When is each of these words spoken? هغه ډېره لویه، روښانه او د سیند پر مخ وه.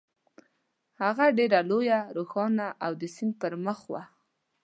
هغه 1.01 1.25
ډېره 1.37 1.59
لویه، 1.69 1.99
روښانه 2.17 2.67
او 2.85 2.91
د 3.01 3.03
سیند 3.15 3.33
پر 3.41 3.53
مخ 3.65 3.79
وه. 3.91 4.03